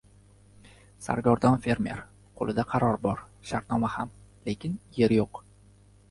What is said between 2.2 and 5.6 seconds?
Qo‘lida qaror bor, shartnoma ham, lekin yer yo‘q?!